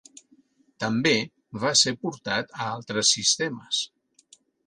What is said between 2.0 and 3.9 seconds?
portat a altres sistemes.